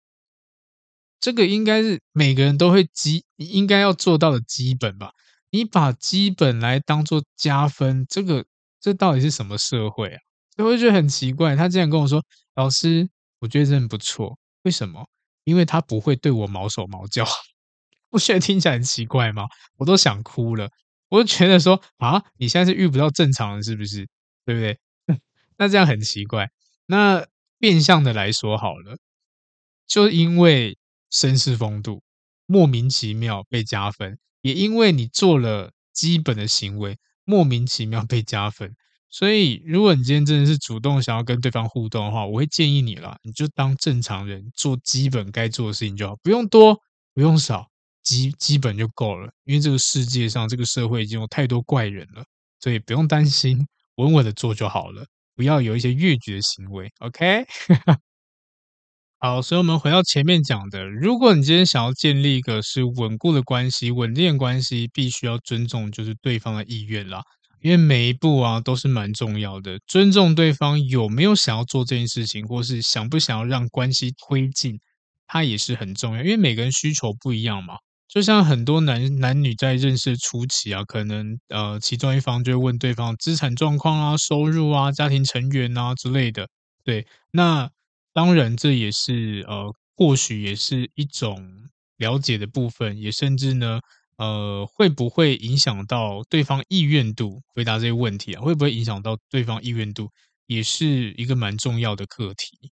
[1.21, 5.11] 这个应该是每个人都会基应该要做到的基本吧？
[5.51, 8.44] 你把基本来当做加分，这个
[8.81, 10.18] 这到底是什么社会啊？
[10.57, 11.57] 所以我觉得很奇怪。
[11.57, 12.23] 他竟然跟我说
[12.55, 13.09] ：“老师，
[13.40, 15.09] 我觉得真不错。”为什么？
[15.44, 17.25] 因为他不会对我毛手毛脚，
[18.11, 19.47] 不觉得听起来很奇怪吗？
[19.79, 20.68] 我都想哭了，
[21.09, 24.09] 我就觉得说啊，你现在是遇不到正常人是不是？
[24.44, 24.79] 对不对？
[25.59, 26.51] 那这样很奇怪。
[26.87, 27.27] 那
[27.59, 28.99] 变相的来说好了，
[29.87, 30.79] 就因为
[31.11, 32.03] 绅士风度
[32.47, 38.75] 莫名其妙被加分，也因为你做了基本的行为莫名其妙被加分。
[39.11, 46.79] 所以，如果你今天真的是主动想要跟对方互动的话，我会建议你啦，你就当正常人做基本该做的事情就好，不用多，
[47.14, 47.71] 不用少，
[48.09, 49.31] 基基本就够了。
[49.44, 52.25] 因为这个世界上，这个社会已经有太多怪人了，
[52.61, 53.66] 所以不用担心，
[53.97, 55.05] 稳稳的做就好了，
[55.37, 56.90] 不要有一些越矩的行为。
[57.01, 57.44] OK，
[59.21, 67.23] 好，所以我们回到前面讲的，如果你今天想要建立一个是稳固的关系、稳定的关系，必须要尊重就是对方的意愿啦。
[67.61, 74.79] 因为每一步啊都是蛮重要的，尊重对方有没有想要做这件事情，或是想不想要让关系推进，
[75.27, 76.23] 它也是很重要。
[76.23, 77.75] 因为每个人需求不一样嘛，
[78.09, 86.49] 就像很多男男女在认识初期啊，可能呃其中一方就会问对方资产状况啊、收入啊、家庭成员啊之类的。
[86.85, 87.71] 对，那
[88.14, 91.68] 当然这也是呃或许也是一种
[91.99, 93.81] 了解的部分，也甚至呢。
[94.18, 97.40] 呃，会不会影响到对方意愿度？
[97.55, 100.11] 回答这些问题啊，会不会影响到对方意愿度，
[100.49, 102.73] 也是一个蛮重要的课题。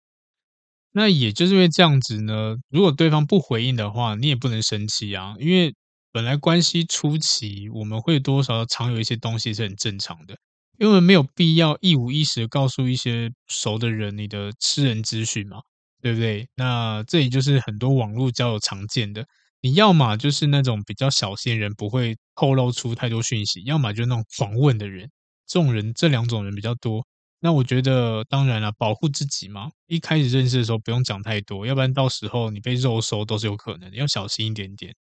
[1.00, 5.74] 那也就是因为这样子呢，如果对方不回应的话，你也不能生气啊，因为
[6.12, 10.36] 本来关系初期我们会多少藏有一些东西是很正常的，
[10.78, 15.60] 因为没有必要一五一十告诉一些熟的人你的私人资讯嘛，
[16.02, 16.50] 对不对？
[16.56, 19.26] 那这也就是很多网络交友常见的。
[19.62, 25.10] 你要么就是那种比较小心人，不会透露出太多讯息；要么就是那种访问的人，
[25.48, 27.06] 这种人这两种人比较多。
[27.42, 29.70] 那我觉得，当然了，保护自己嘛。
[29.88, 34.94] 一开始认识的时候不用讲太多，要不然到时候你被肉搜都是有可能的，要小心一点点。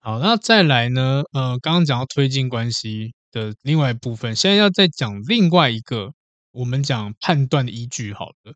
[0.00, 1.22] 好，那再来呢？
[1.32, 6.12] 呃，刚刚讲到推进关系的另外一部分，现在要再讲另外一个
[6.52, 8.54] 我们讲判断的依据，好了。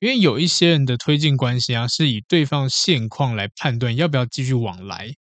[0.00, 5.14] 因为有一些人的推进关系啊，是以对方现况来判断要不要继续往来。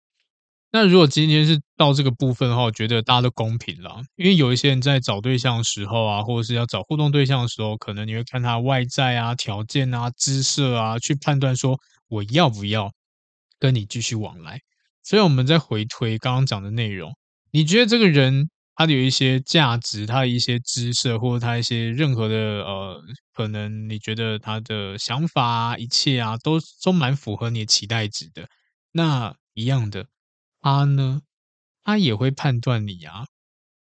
[0.72, 4.02] 那如果今天是到这个部分的话，我觉得大家都公平了。
[4.16, 11.78] 因为有一些人在找对象的时候啊，或者是要找互动对象的时候，可能你会看他外在啊、条件啊、姿色啊，去判断说
[12.08, 12.92] 我要不要
[13.58, 14.60] 跟你继续往来。
[15.02, 17.12] 所以我们再回推刚刚讲的内容，
[17.50, 18.48] 你觉得这个人？
[18.76, 22.98] 他有一些价值，他的一些姿色，或者他一些任何的呃，
[23.34, 28.48] 可能你觉得他的想法啊，一切啊，都都蛮符合你的期待值的。
[28.92, 30.06] 那一样的，
[30.60, 31.20] 他呢，
[31.84, 33.24] 他也会判断你啊，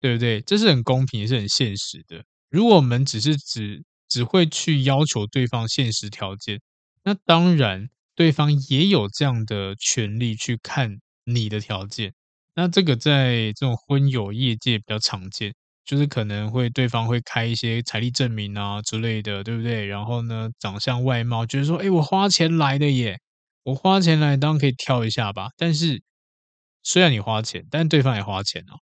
[0.02, 0.42] 对不对？
[0.42, 2.24] 这是很公平，也是很现实的。
[2.50, 6.62] 如果我们只是只只会去要求对方现实条件，
[7.04, 12.14] 那当然对方也有这样的权利去看你的条件。
[12.56, 15.54] 那这个在这种婚友业界比较常见，
[15.86, 19.86] 就是可能会对方会开一些财力证明啊之类的，对不对？
[19.86, 23.20] 然后呢，长相外貌，就是说，哎，我花钱来的耶，
[23.64, 25.50] 我花钱来，当然可以挑一下吧。
[25.58, 26.02] 但是
[26.86, 28.80] 虽然你花钱，但对方也花钱哦。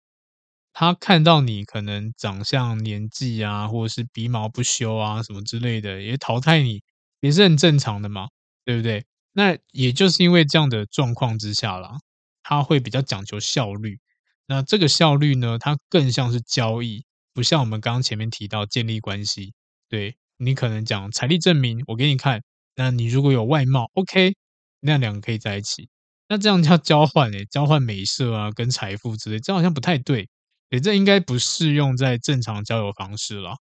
[0.72, 6.82] 他看到你可能长相、年纪啊，或者是鼻毛不修啊什么之类的，也淘汰你，
[7.20, 8.28] 也是很正常的嘛，
[8.64, 9.06] 对不对？
[9.32, 11.98] 那也就是因为这样的状况之下啦。
[12.42, 13.98] 他会比较讲求效率，
[14.46, 17.04] 那这个效率呢，它更像是交易，
[17.34, 19.54] 不像我们刚刚前面提到建立关系。
[19.88, 22.42] 对，你可能讲财力证明，我给你看，
[22.76, 24.36] 那你如果有外貌，OK，
[24.80, 25.88] 那两个可以在一起。
[26.28, 30.28] 那这样叫交换诶，交换美色啊，跟财富之类，这好像不太对。
[30.70, 33.56] 诶，这应该不适用在正常交友方式了。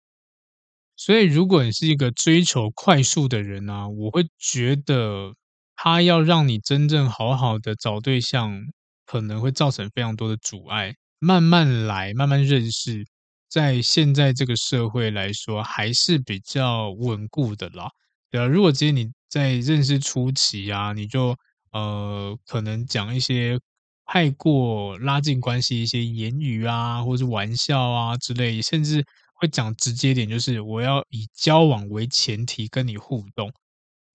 [0.99, 5.35] 所以，如果你是一个追求快速的人呢，我会觉得。
[5.77, 8.61] 他要让你真正好好的找对象，
[9.05, 10.95] 可能会造成非常多的阻碍。
[11.19, 13.05] 慢慢来，慢慢认识，
[13.49, 17.91] 在现在这个社会来说，还是比较稳固的啦。
[18.31, 21.37] 对啊，如果今天你在认识初期啊，你就
[21.75, 23.61] 呃可能讲一些
[24.07, 33.53] 太过拉近关系一些言语啊，或是玩笑啊之类，甚至会讲直接点，就是我要以交往为前提跟你互动，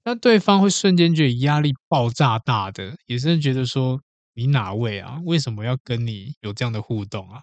[0.05, 4.01] 那对方会瞬间觉得压力爆炸大的，也是觉得说
[4.35, 5.19] 你哪位啊？
[5.25, 7.41] 为什么要跟你有这样的互动啊？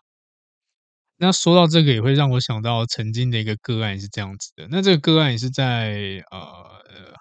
[1.19, 4.69] 那说到这个，也会让我想到曾经的一个个案是这样子的。
[4.71, 6.41] 那这个个案也是在呃，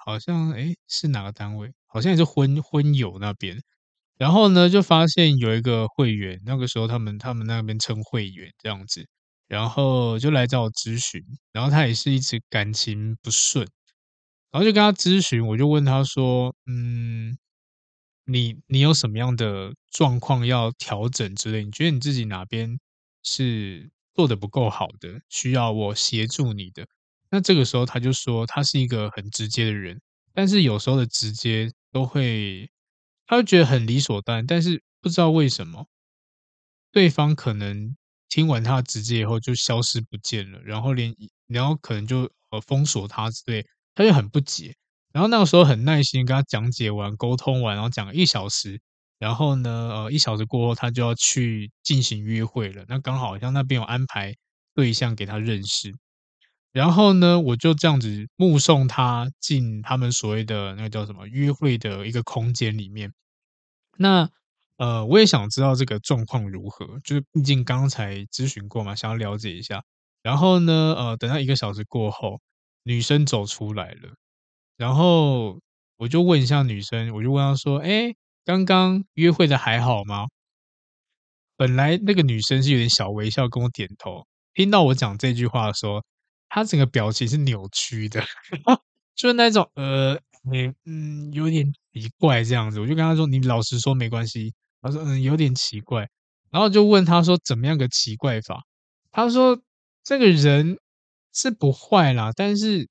[0.05, 1.71] 好像诶是哪个单位？
[1.95, 3.58] 好像也是婚婚友那边。
[4.17, 9.08] 然后呢，就发现有一个会员，那个时候他们他们那边称会员这样子，
[9.47, 11.21] 然后就来找我咨询，
[11.53, 13.65] 然后他也是一直感情不顺，
[14.51, 17.38] 然后就跟他咨询，我就问他说，嗯，
[18.25, 21.63] 你你有什么样的状况要调整之类？
[21.63, 22.77] 你觉得你自己哪边
[23.23, 26.86] 是做的不够好的，需要我协助你的？
[27.29, 30.01] 那这个时候他就说，他是一个很直接的人，
[30.34, 32.69] 但是有时候的直接都会。
[33.27, 35.88] 他会觉得很理所当然，但是不知道为什么，
[36.91, 37.95] 对方可能
[38.29, 41.15] 听完他的直接以后就消失不见了，然后连
[41.47, 44.75] 然后可能就呃封锁他之类，他就很不解。
[45.12, 48.79] 然后那个时候很耐心跟他讲解完、沟通完，然后讲了一小时，
[49.17, 52.86] 然后呢，呃，一小时过后他就要去进行约会了。
[52.88, 54.36] 那刚好像那边有安排
[54.75, 55.91] 对象给他认识，
[56.76, 63.14] 然后呢，我就这样子目送他进他们所谓的那个叫什么约会的一个空间里面。
[63.98, 64.30] 那
[64.76, 69.86] 呃，我也想知道这个状况如何，就是毕竟刚才咨询过嘛，想要了解一下。
[70.22, 72.42] 然后呢，呃，等到一个小时过后，
[72.84, 74.14] 女生走出来了，
[74.76, 75.62] 然后
[75.96, 80.26] 我就问一下女生，我就问她说：“哎，刚刚约会的还好吗？”
[81.56, 86.04] 本来那个女生是有点小微笑跟我点头，听到我讲这句话的时候，
[86.49, 88.21] 他整个表情是扭曲的，
[89.15, 90.19] 就是那种呃。
[90.53, 96.08] 嗯嗯，有点奇怪这样子，我就跟他说：“你老实说没关系。”他说：“嗯，有点奇怪。”
[96.51, 98.63] 然后就问他说：“怎么样个奇怪法？”
[99.12, 99.60] 他说
[100.05, 100.77] ：“这个人
[101.34, 102.88] 是不坏啦，但是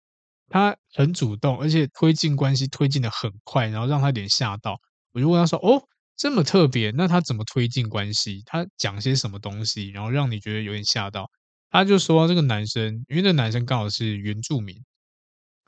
[0.49, 4.81] 他很主动，而且推进关系推进的很快，然后让他有点吓到。”
[5.15, 5.81] 我就问他说：“哦，
[6.17, 6.91] 这么特别？
[6.91, 8.43] 那他怎么推进关系？
[8.47, 11.31] 他讲些什么东西，然后让你觉得有点吓到？”
[11.75, 14.81] 他就说：“这个男生，因为这个男生刚好是原住民，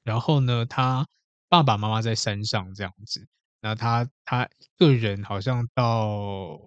[0.05, 1.05] 然后呢，他。”
[1.49, 3.25] 爸爸妈妈在山上这样子，
[3.61, 6.59] 那他他一个人好像到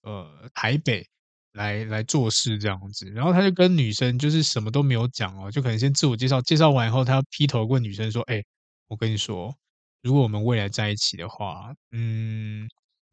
[0.00, 1.06] 呃台北
[1.52, 8.42] 来来做事这样子，然后他就跟女生就是什么都没有讲哦，就可能先自我介绍，介绍完以后，他要劈头问女生说：“哎，
[8.88, 9.54] 我跟你说，
[10.00, 12.66] 如果我们未来在一起的话，嗯，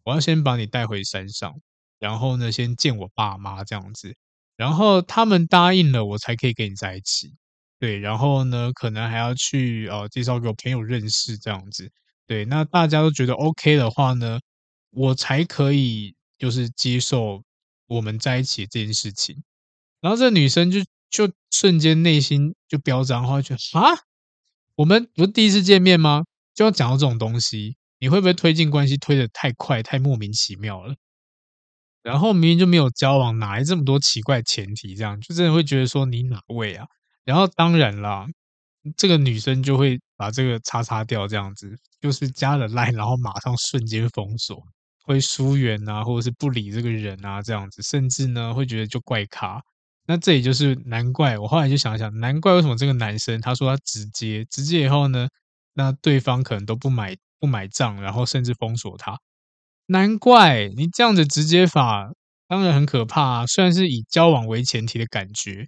[0.05, 1.53] 我要先把你带回山上，
[1.99, 4.15] 然后呢，先见我爸妈这样子，
[4.59, 7.33] 然后他们答应了，我才可以跟你在一起。”
[7.79, 11.89] 对，然后呢，可能还要去呃介绍给我朋友认识这样子。
[12.27, 14.41] 对，那大家都觉得 OK 的话呢，
[14.89, 17.41] 我才可以就是接受
[17.87, 19.41] 我们在一起这件事情。
[20.01, 24.03] 然后这女生就就瞬间内心就飙脏话，就啊，
[24.75, 26.25] 我们不是第一次见面吗？
[26.53, 30.95] 就要讲到这种东西，你会不会推进关系推得太快，太莫名其妙了？
[32.09, 34.95] 然后明明就没有交往，哪来这么多奇怪前提？
[34.95, 36.83] 这样就真的会觉得说你哪位啊？
[37.23, 38.25] 然后当然啦，
[38.97, 44.59] 这个女生就会把这个叉叉掉，这样子就是加了 line，然后马上瞬间封锁，
[45.05, 49.61] 会疏远啊，或者是不理这个人啊，这样子，甚至呢会觉得就怪咖。
[50.07, 55.27] 那这也就是难怪，我后来就想想，难怪为什么这个男生他说他直接直接以后呢，
[55.75, 59.15] 那对方可能都不买不买账，然后甚至封锁他。
[59.89, 62.11] 难怪你这样子直接法，
[62.47, 63.45] 当然很可怕啊。
[63.47, 65.67] 虽然是以交往为前提的感觉，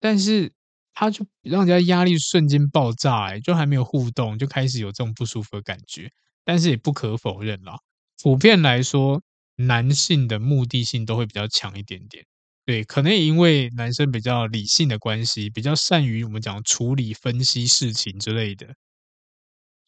[0.00, 0.52] 但是。
[1.00, 6.10] 他就让人家压力瞬间爆炸，欸，就还没有互动，就开始有这种不舒服的感觉。
[6.44, 7.78] 但是也不可否认啦，
[8.20, 9.22] 普遍来说，
[9.54, 12.24] 男性的目的性都会比较强一点点。
[12.66, 18.66] 对，可能也因为男生比较理性的关系，比较善于我们讲处理、分析事情之类的。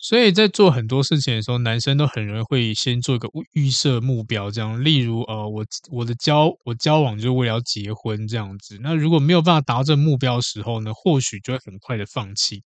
[0.02, 8.78] 所以在做很多事情的时候，男生都很容易会先做一个预设目标，这样，例如，呃，我我的交我交往就是为了要结婚这样子。
[8.80, 12.62] 那如果没有办法达到这个目标的时候呢，或许就会很快的放弃，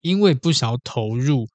[0.00, 1.48] 因为不想要投入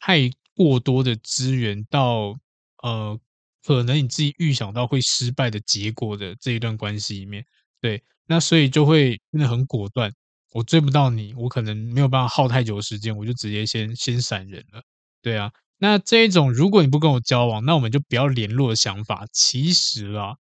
[0.00, 2.34] 太过多的资源到
[2.82, 3.18] 呃，
[3.62, 7.44] 可能你自己预想到会失败的结果的这一段关系里面。
[7.82, 10.10] 对，那所以就会真的很果断。
[10.56, 14.82] 我追不到你，我可能没有办法耗太久时间，我就直接先先闪人了。
[15.20, 20.36] 对啊，那这一种如果你不跟我交往，那我们就不要联络的想法，其实啊，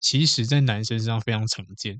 [0.00, 1.98] 其实在男生身上非常常见。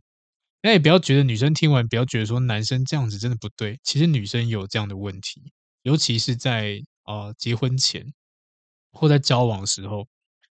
[0.60, 5.50] 那也不要觉得女生听完不要觉得说男生这样子真的不对，其实女生有这样的问题，
[5.84, 8.12] 尤其是在呃结婚前
[8.92, 10.06] 或在交往的时候，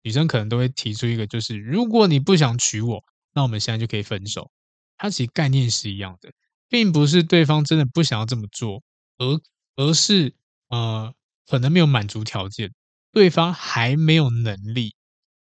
[0.01, 3.03] 女生可能都会提出一个，就是如果你不想娶我，
[3.35, 4.49] 那我们现在就可以分手。
[4.97, 6.31] 它其实概念是一样的，
[6.75, 8.83] 并不是对方真的不想要这么做，
[9.17, 9.39] 而
[9.77, 10.35] 而是
[10.67, 11.13] 呃
[11.47, 12.69] 可能没有满足条件，
[13.13, 14.93] 对方还没有能力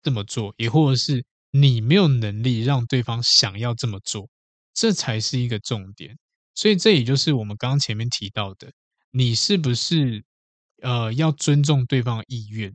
[0.02, 4.26] 这么做，也或者是你没有能力让对方想要这么做，
[4.72, 6.16] 这才是一个重点。
[6.54, 8.72] 所以这也就是我们刚刚前面提到的，
[9.10, 10.24] 你是不是
[10.80, 12.74] 呃要尊重对方意愿？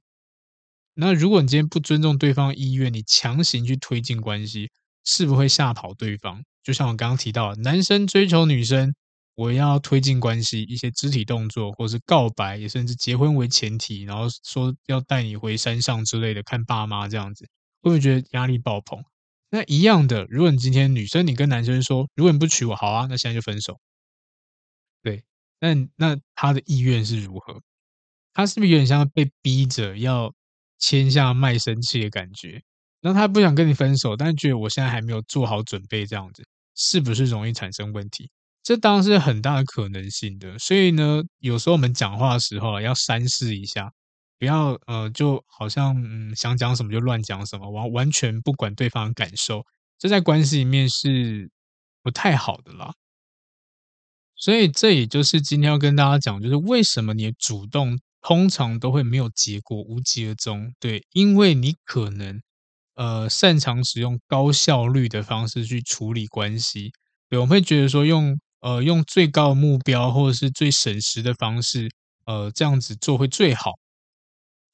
[0.93, 4.69] 那如果你今天不尊重对方意愿，你强行去推进关系，
[5.03, 6.43] 是不会吓跑对方？
[6.63, 8.95] 就像我刚刚提到，男生追求女生，
[9.35, 17.45] 我要推进关系，一些肢体动作，或是告白，也甚至结婚为前提，然后说要带你回山上之类的，看爸妈这样子，
[17.81, 19.03] 会不会觉得压力爆棚？
[19.49, 23.79] 那一样的，如果你今天女生你跟男生说，如果你不娶我，好啊，那现在就分手。
[25.01, 25.23] 对，
[25.59, 27.61] 那那他的意愿是如何？
[28.33, 30.33] 他是不是有点像被逼着要
[30.79, 32.63] 签下卖身契的感觉？
[33.01, 36.43] 那他不想跟你分手，但是觉得我现在还没有做好准备，这样子。
[36.75, 38.29] 是不是容易产生问题？
[38.63, 40.57] 这当然是很大的可能性的。
[40.57, 43.91] 所以呢，有时候我们讲话的时候要三思一下，
[44.39, 49.65] 不要呃，就好像嗯想讲什么就乱讲什么，完完全不管对方的感受，
[49.99, 51.51] 这在关系里面是
[52.01, 52.93] 不太好的啦。
[54.35, 60.73] 所以这也就是今天要跟大家讲，就是为什么你主动通常都会没有结果，无疾而终。
[60.79, 62.41] 对，因为你可能。
[62.95, 66.91] 呃，擅长使用高效率的方式去处理关系，
[67.29, 71.89] 对，我们会觉得说用呃用最高的目标或者是最省时的方式，
[72.25, 73.71] 呃，这样子做会最好。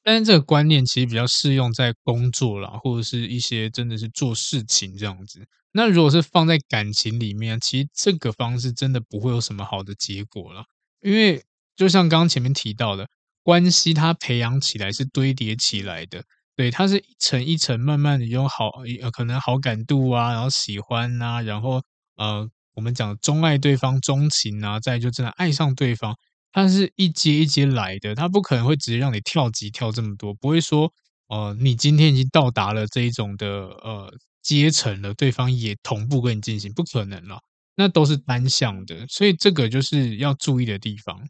[0.03, 5.45] 但是这个观念其实比较适用在工作啦，或者是一些真的是做事情这样子。
[5.71, 10.63] 那如果是放在感情里面，其实这个方式真的不会有什么好的结果了，
[11.01, 11.43] 因为
[11.75, 13.07] 就像刚刚前面提到的，
[13.43, 16.23] 关系它培养起来是堆叠起来的。
[16.59, 18.67] 对，它是一层一层慢慢的用好，
[19.01, 21.81] 呃，可能好感度啊，然后喜欢啊，然后
[22.17, 26.13] 呃，我们讲钟爱对方、钟情啊，再就真的爱上对方，
[26.51, 30.91] 它是一阶一阶来的，它不可能会直接让你跳级跳这么多，不会说，
[31.29, 37.39] 呃，你今天已经到达了这一种的呃阶层了，对方也同步跟你进行，不可能了，
[37.77, 41.25] 那都是单向的，所以这个就是要注意的地方。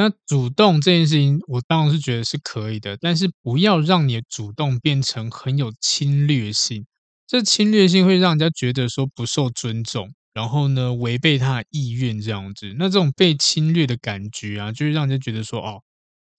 [0.00, 6.86] 那主动这件事情，我当然是觉得是可以的，但是不要让你的主动变成很有侵略性。
[7.26, 12.72] 这侵略性会让人家觉得说不受尊重，然后呢，违背他的意愿这样子。
[12.78, 15.82] 那这种被侵略的感觉啊，就是让人家觉得说哦，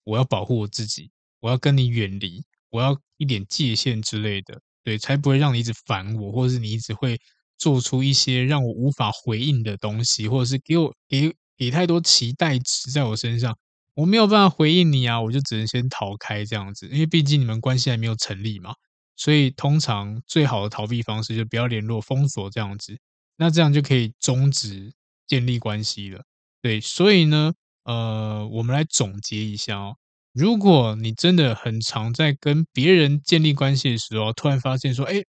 [0.05, 7.19] 我要保护我自己，我要跟你远离，我要一点界限之类的，对，才不会让你一直烦我，或者是你一直会
[7.57, 11.33] 做出一些让我无法回应的东西，或者是给我给。
[11.59, 13.57] 给太多期待值在我身上，
[13.95, 18.73] 我没有办法回应你啊，我就只能先逃开这样子，因为毕竟你们关系还没有成立嘛，
[19.17, 22.97] 所以通常最好的逃避方式就不要联络、封锁这样子，
[23.35, 24.93] 那这样就可以终止
[25.27, 26.23] 建立关系了。
[26.61, 27.53] 对，所以呢，
[27.83, 29.97] 呃，我们来总结一下哦，
[30.33, 35.21] 如果你真的很常在跟别人建立关系的时候，突然发现说，哎，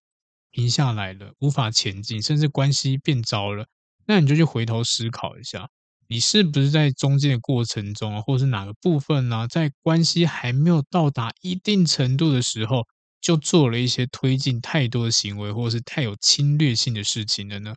[0.52, 3.66] 停下来了，无法前进，甚至关系变糟了，
[4.06, 5.68] 那你就去回头思考一下。
[6.12, 12.84] 你是不是在中间的过程中啊，或是哪个部分呢，在关系还没有到达一定程度的时候，
[13.20, 17.76] 就做了一些推进太多的行为，或者是太有侵略性的事情了呢？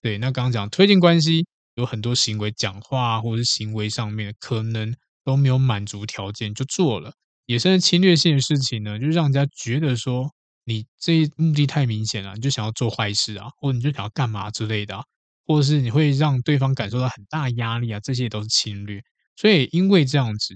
[0.00, 1.44] 对，那刚刚讲推进关系
[1.74, 4.94] 有很多行为，讲话或者是行为上面可能
[5.24, 7.12] 都没有满足条件就做了，
[7.46, 10.30] 也是侵略性的事情呢，就让人家觉得说
[10.64, 15.04] 你这目的太明显了，你就想要做坏事啊，或者你就想要干嘛之类的。
[15.46, 19.02] 或者是你会让对方感受到很大压力啊，这些都是侵略。
[19.36, 20.54] 所以因为这样子，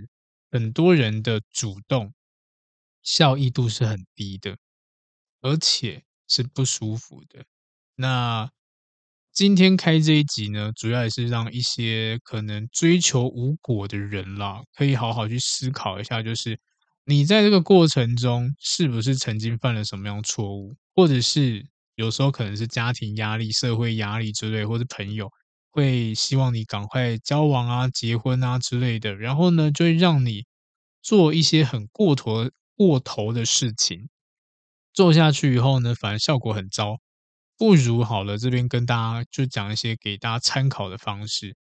[0.50, 2.12] 很多人的主动
[3.02, 4.56] 效益度是很低的，
[5.40, 7.44] 而且是不舒服的。
[7.96, 8.50] 那
[9.32, 16.58] 今天开这一集呢，主要也是让一些可能追求无果的人啦，可以好好去思考一下，就是
[17.04, 21.66] 你在这个过程中是不是曾经犯了什么样的错误，或者是。
[21.98, 25.28] 有时候可能是家庭压力、社会压力之类，或者朋友
[25.70, 30.44] 会希望你赶快交往啊、结婚啊之类的，然后呢，就会让你
[31.02, 34.08] 做一些很过头、过头的事情。
[34.92, 36.98] 做下去以后呢，反而效果很糟。
[37.56, 41.56] 不如好了，这边跟大家就讲一些给大家参考的方式。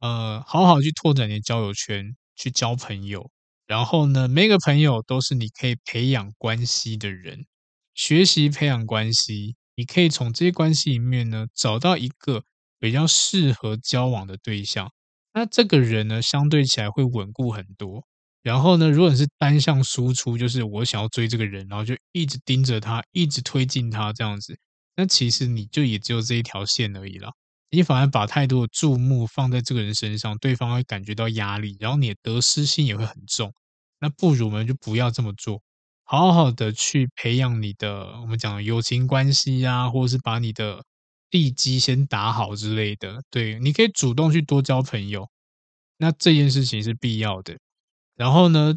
[0.00, 3.30] 呃，好好去拓展你的交友圈，去交朋友。
[3.66, 7.46] 然后呢，每个朋友都是你可以培养关系的人，
[7.94, 9.56] 学习培养关系。
[9.76, 12.42] 你可以从这些关系里面呢，找到一个
[12.78, 14.90] 比较适合交往的对象。
[15.32, 18.04] 那这个人呢，相对起来会稳固很多。
[18.42, 24.56] 然后呢，如果你是单向输出，就是我想要追这个人，然后就一直盯着他，一直推进他这样子，
[24.96, 27.32] 那其实你就也只有这一条线而已了。
[27.70, 33.52] 你反而把太多的注目放在这个人身上，对方会感觉到压力，然后你的得失心也会很重。
[33.98, 35.62] 那不如们，就不要这么做，
[36.16, 40.84] 好好的去培养你的我们讲的友情关系啊，或者是把你的
[41.30, 43.22] 地基先打好之类的。
[43.30, 45.28] 对，你可以主动去多交朋友，
[45.98, 47.56] 那这件事情是必要的。
[48.16, 48.74] 然后呢，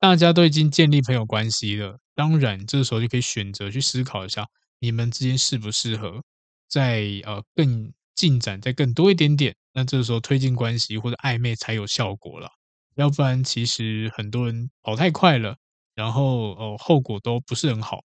[0.00, 4.46] 大家都已经建立朋友关系了，当然这时候就可以选择去思考一下，
[4.78, 6.22] 你们之间适不适合
[6.68, 9.54] 再呃更进展再更多一点点。
[9.74, 12.48] 那这时候推进关系或者暧昧才有效果了，
[12.96, 15.56] 要不然其实很多人跑太快了，
[15.98, 18.04] 然后哦后果都不是很好。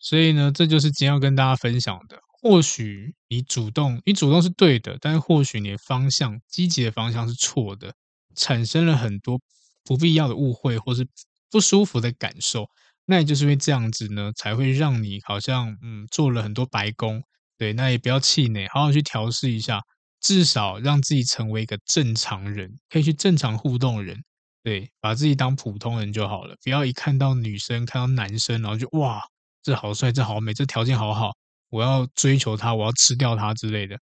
[0.00, 2.18] 所以呢，这就是今天要跟大家分享的。
[2.42, 7.94] 或许你主动，你主动是对的，但是或许你的方向积极的方向是错的，
[8.34, 9.40] 产生了很多。
[9.84, 11.08] 不必要的误会或是
[11.50, 12.68] 不舒服的感受，
[13.06, 17.22] 那也就是因为这样子呢，才会让你好像嗯做了很多白工。
[17.56, 19.80] 对，那也不要气馁，好好去调试一下，
[20.20, 24.22] 至少让自己成为一个正常人，可以去正常互动的人。
[24.62, 29.22] 对，把自己当普通人就好了，不要一看到女生看到男生，然后就哇，
[29.62, 31.30] 这好帅，这好美，这条件好好，
[31.70, 33.98] 我要追求他，我要吃掉他之类的。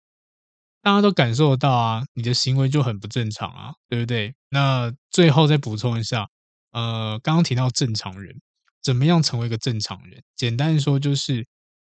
[0.83, 4.35] 大家都感受得到啊，你的行为就很不正常啊，对不对？
[4.49, 6.27] 那最后再补充一下，
[6.73, 8.35] 呃，刚刚提到正常人，
[8.83, 10.23] 怎么样成为一个正常人？
[10.37, 11.45] 简单说就是，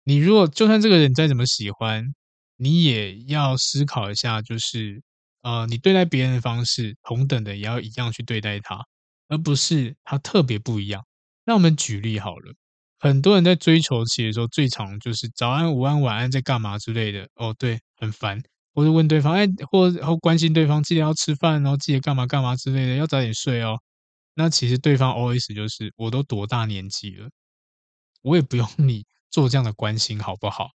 [0.04, 2.14] 你如果就算这个人再怎么喜欢，
[2.56, 5.02] 你也要思考一下，就是
[5.48, 8.86] 呃，你对待别人的方式，同等的也要一样去对待他，
[9.30, 11.06] 而不是他特别不一样。
[11.46, 12.54] 那我们举例好了。
[13.00, 17.30] 很多人在追求期的时候，最常就是早安、午安、晚安，在干嘛之类的。
[17.36, 18.42] 哦，对，很烦。
[18.74, 23.80] 或者问对方，哎，或者关心对方，记得要吃饭，然后记得干嘛干嘛之类的，要早点睡哦。
[24.34, 27.30] 那其实对方 always 就是，我都多大年纪了，
[28.22, 30.72] 我也不用 你做这样的关心，好不好？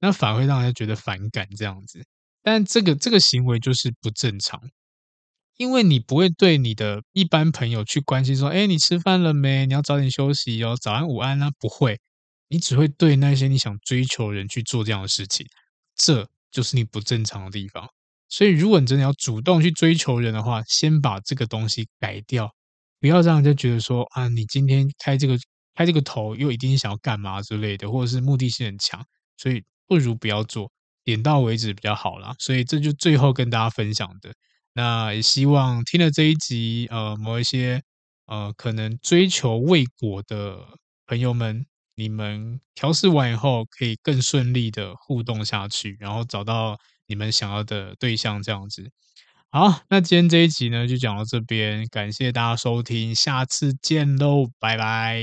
[0.00, 2.04] 那反而会让人家觉得反感这样子。
[2.46, 4.60] 但这个这个行为就是不正常，
[5.56, 9.66] 因为你不会对你的一般朋友去关心说，哎，你吃饭了没？
[9.66, 11.98] 你要早点休息哦，早安午安啊，不会。
[12.48, 15.44] 你只会对那些你想追求人去做这样的事情，
[15.96, 16.28] 这。
[16.52, 17.86] 就是你不正常的地方，
[18.28, 22.50] 所以如果你真的要主动去追求人的话，先把这个东西改掉，
[22.98, 25.36] 不要让人家觉得说啊，你今天开这个
[25.74, 29.04] 开这个头又一定想要干嘛之类的，或者是目的性很强，
[29.36, 30.72] 所以不如不要做，
[31.06, 32.34] 点到为止比较好啦。
[32.38, 34.34] 所以这就最后跟大家分享的，
[34.74, 37.80] 那也希望听了这一集，呃，某一些
[38.26, 40.58] 呃可能追求未果的
[41.06, 41.64] 朋友们。
[41.98, 48.90] 你们调试完以后，可以更顺利的互动下去，然后找到你们想要的对象，这样子。
[49.48, 55.22] 好，那今天这一集呢，就讲到这边，感谢大家收听，下次见喽，拜拜。